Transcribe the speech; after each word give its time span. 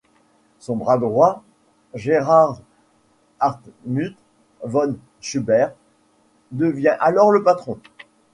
Son 0.57 0.77
bras 0.77 0.97
droit, 0.97 1.43
Gerhard 1.93 2.59
Hartmut 3.39 4.17
von 4.63 4.97
Schubert 5.19 5.75
devient 6.51 6.97
alors 6.99 7.29
le 7.31 7.43
patron. 7.43 7.79